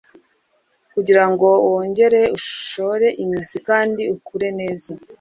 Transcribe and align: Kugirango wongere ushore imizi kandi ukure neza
Kugirango 0.93 1.47
wongere 1.69 2.21
ushore 2.37 3.07
imizi 3.23 3.57
kandi 3.67 4.01
ukure 4.15 4.47
neza 4.59 4.89